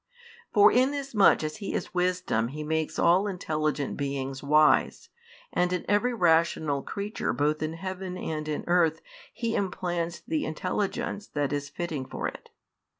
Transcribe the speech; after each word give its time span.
For 0.51 0.71
inasmuch 0.71 1.43
as 1.43 1.57
He 1.57 1.75
is 1.75 1.93
wisdom 1.93 2.47
He 2.47 2.63
makes 2.63 2.97
all 2.97 3.27
intelligent 3.27 3.97
beings 3.97 4.41
wise, 4.41 5.09
and 5.53 5.71
in 5.71 5.85
every 5.87 6.11
rational 6.15 6.81
creature 6.81 7.33
both 7.33 7.61
in 7.61 7.73
heaven 7.73 8.17
and 8.17 8.47
in 8.47 8.63
earth 8.65 9.01
He 9.31 9.53
implants 9.53 10.19
the 10.19 10.43
intelligence 10.43 11.27
that 11.27 11.53
is 11.53 11.69
fitting 11.69 12.07
for 12.07 12.27
it. 12.27 12.49